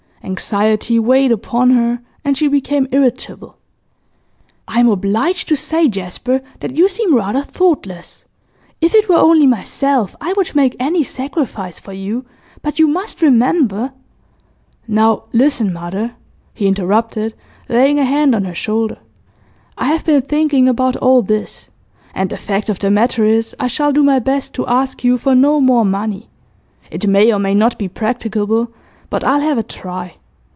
Anxiety 0.23 0.99
weighed 0.99 1.31
upon 1.31 1.71
her, 1.71 1.99
and 2.23 2.37
she 2.37 2.47
became 2.47 2.87
irritable. 2.91 3.57
'I 4.67 4.81
am 4.81 4.87
obliged 4.89 5.47
to 5.47 5.55
say, 5.57 5.89
Jasper, 5.89 6.41
that 6.59 6.77
you 6.77 6.87
seem 6.87 7.15
rather 7.15 7.41
thoughtless. 7.41 8.25
If 8.81 8.93
it 8.93 9.09
were 9.09 9.17
only 9.17 9.47
myself. 9.47 10.15
I 10.21 10.33
would 10.33 10.53
make 10.55 10.75
any 10.79 11.01
sacrifice 11.01 11.79
for 11.79 11.91
you; 11.91 12.23
but 12.61 12.77
you 12.77 12.85
must 12.87 13.23
remember' 13.23 13.93
'Now 14.87 15.23
listen, 15.33 15.73
mother,' 15.73 16.13
he 16.53 16.67
interrupted, 16.67 17.33
laying 17.67 17.97
a 17.97 18.05
hand 18.05 18.35
on 18.35 18.45
her 18.45 18.53
shoulder; 18.55 18.99
'I 19.79 19.85
have 19.85 20.05
been 20.05 20.21
thinking 20.21 20.69
about 20.69 20.95
all 20.97 21.23
this, 21.23 21.71
and 22.13 22.29
the 22.29 22.37
fact 22.37 22.69
of 22.69 22.77
the 22.77 22.91
matter 22.91 23.25
is, 23.25 23.55
I 23.59 23.65
shall 23.67 23.91
do 23.91 24.03
my 24.03 24.19
best 24.19 24.53
to 24.53 24.67
ask 24.67 25.03
you 25.03 25.17
for 25.17 25.33
no 25.33 25.59
more 25.59 25.83
money. 25.83 26.29
It 26.91 27.07
may 27.07 27.33
or 27.33 27.39
may 27.39 27.55
not 27.55 27.79
be 27.79 27.87
practicable, 27.87 28.71
but 29.09 29.25
I'll 29.25 29.41
have 29.41 29.57
a 29.57 29.63
try. 29.63 30.15